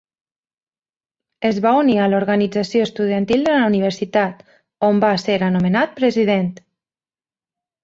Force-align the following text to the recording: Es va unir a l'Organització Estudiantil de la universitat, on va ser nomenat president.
Es 1.49 1.59
va 1.65 1.73
unir 1.81 1.97
a 1.99 2.07
l'Organització 2.13 2.87
Estudiantil 2.87 3.45
de 3.49 3.59
la 3.59 3.69
universitat, 3.73 4.41
on 4.89 5.05
va 5.07 5.15
ser 5.27 5.39
nomenat 5.47 5.97
president. 6.03 6.53